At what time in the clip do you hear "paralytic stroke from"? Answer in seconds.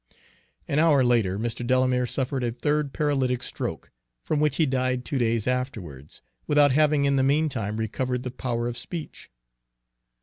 2.91-4.39